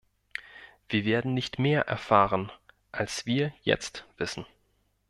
Wir 0.89 1.05
werden 1.05 1.35
nicht 1.35 1.59
mehr 1.59 1.83
erfahren, 1.83 2.51
als 2.91 3.27
wir 3.27 3.53
jetzt 3.61 4.07
wissen. 4.17 4.47